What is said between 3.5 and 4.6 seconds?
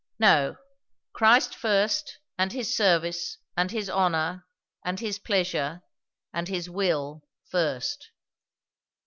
and his honour,